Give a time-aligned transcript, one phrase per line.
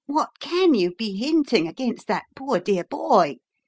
[0.07, 3.37] What can you be hinting against that poor, dear boy?